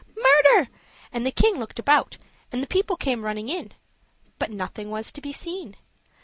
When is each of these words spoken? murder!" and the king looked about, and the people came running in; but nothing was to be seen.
murder!" 0.17 0.67
and 1.11 1.27
the 1.27 1.31
king 1.31 1.59
looked 1.59 1.77
about, 1.77 2.17
and 2.51 2.63
the 2.63 2.67
people 2.67 2.95
came 2.97 3.23
running 3.23 3.49
in; 3.49 3.71
but 4.39 4.49
nothing 4.49 4.89
was 4.89 5.11
to 5.11 5.21
be 5.21 5.31
seen. 5.31 5.75